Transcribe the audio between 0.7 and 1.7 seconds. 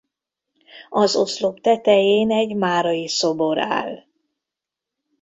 Az oszlop